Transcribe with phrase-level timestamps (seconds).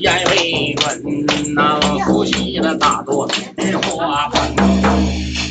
[0.00, 5.47] 烟未闻，那呼吸了大多日花粉。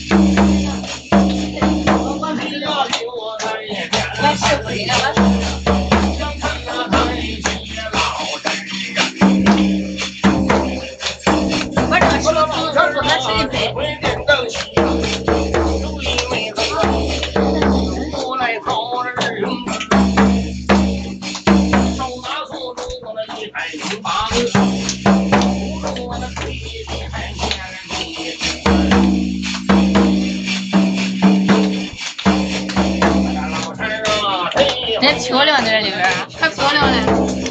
[34.99, 37.46] 真漂亮在这里边儿，可漂亮了。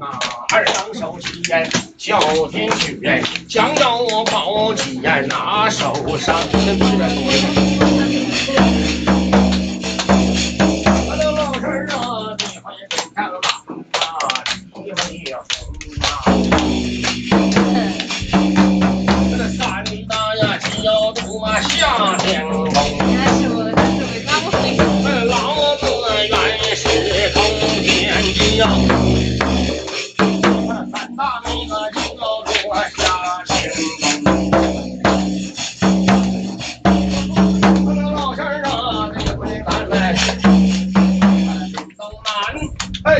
[0.00, 0.18] 啊
[0.52, 2.20] 二郎手起言，哮
[2.50, 6.36] 天去言，将要我宝起言拿手上。
[11.04, 13.34] 我的老身儿啊，你会真看郎
[13.92, 14.00] 啊，
[14.76, 14.96] 你会
[15.34, 15.58] 红
[16.00, 16.06] 啊。
[19.30, 23.07] 这三大呀，脚肚啊下天宫。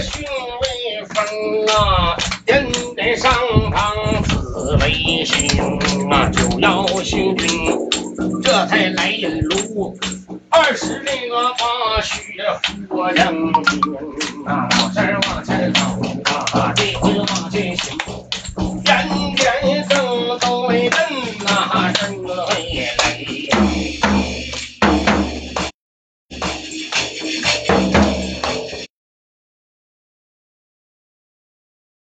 [0.00, 3.32] 训威风啊，人得上
[3.70, 5.78] 堂子为兄
[6.10, 7.46] 啊，就要训兵，
[8.42, 9.42] 这才来引。
[10.50, 12.14] 二十那个八血
[12.88, 13.80] 火将军
[14.46, 15.37] 啊，老三我。